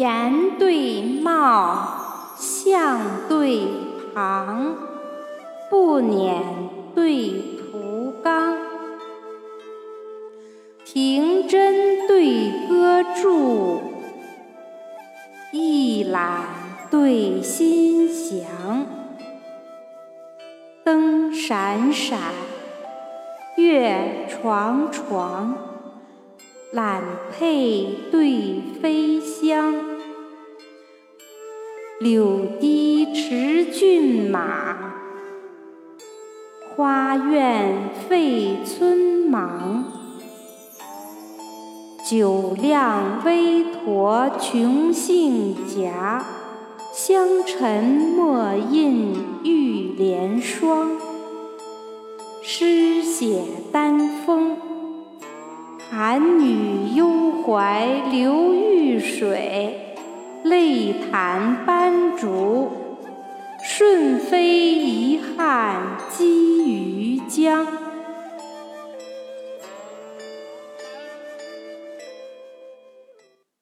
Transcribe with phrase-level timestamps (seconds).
[0.00, 3.68] 言对貌，相对
[4.14, 4.74] 旁，
[5.68, 6.40] 不辇
[6.94, 7.28] 对
[7.58, 8.56] 图冈，
[10.86, 13.82] 庭针对歌柱，
[15.52, 16.44] 一览
[16.90, 18.86] 对心祥。
[20.82, 22.18] 灯闪闪，
[23.58, 25.54] 月幢幢，
[26.72, 29.59] 揽佩对飞香。
[32.00, 34.94] 柳堤驰骏马，
[36.74, 38.96] 花苑废村
[39.28, 39.84] 忙。
[42.08, 46.24] 酒酿微驼穷杏颊，
[46.90, 49.14] 香尘墨印
[49.44, 50.92] 玉莲霜。
[52.40, 54.56] 诗写丹枫，
[55.90, 59.89] 寒女幽怀流玉水。
[60.70, 62.70] 未弹斑竹，
[63.60, 67.66] 顺飞遗憾，积于江。